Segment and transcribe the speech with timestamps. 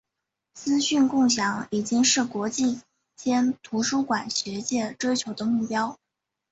[0.55, 2.81] 资讯共享已经是国际
[3.15, 5.99] 间图书馆学界追求的目标。